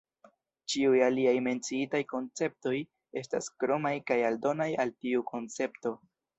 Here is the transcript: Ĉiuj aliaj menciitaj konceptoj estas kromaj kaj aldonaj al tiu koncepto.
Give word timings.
Ĉiuj 0.73 1.01
aliaj 1.07 1.33
menciitaj 1.47 2.01
konceptoj 2.15 2.73
estas 3.23 3.53
kromaj 3.61 3.95
kaj 4.11 4.21
aldonaj 4.33 4.71
al 4.87 4.99
tiu 5.07 5.31
koncepto. 5.33 5.97